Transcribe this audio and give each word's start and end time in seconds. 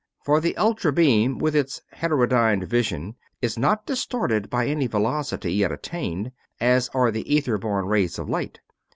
For 0.23 0.41
the 0.41 0.57
ultra 0.57 0.91
beam, 0.91 1.37
with 1.37 1.55
its 1.55 1.83
heterodyned 1.93 2.63
vision, 2.63 3.13
is 3.39 3.55
not 3.55 3.85
distorted 3.85 4.49
by 4.49 4.65
any 4.65 4.87
velocity 4.87 5.53
yet 5.53 5.71
attained, 5.71 6.31
as 6.59 6.89
are 6.95 7.11
the 7.11 7.31
ether 7.31 7.59
borne 7.59 7.85
rays 7.85 8.17
of 8.17 8.27
light. 8.27 8.61